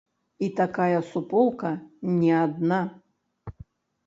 І 0.45 0.47
такая 0.59 1.01
суполка 1.09 1.71
не 2.23 2.33
адна. 2.45 2.81